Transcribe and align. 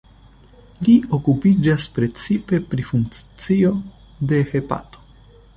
Li 0.87 0.95
okupiĝas 1.17 1.85
precipe 1.99 2.61
pri 2.71 2.89
funkcio 2.93 3.73
de 4.33 4.45
hepato. 4.55 5.07